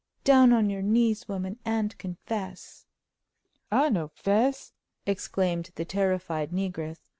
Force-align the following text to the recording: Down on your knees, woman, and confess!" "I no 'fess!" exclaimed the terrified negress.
Down 0.23 0.51
on 0.51 0.67
your 0.71 0.81
knees, 0.81 1.27
woman, 1.27 1.59
and 1.63 1.95
confess!" 1.99 2.87
"I 3.71 3.89
no 3.89 4.07
'fess!" 4.07 4.73
exclaimed 5.05 5.69
the 5.75 5.85
terrified 5.85 6.49
negress. 6.49 6.97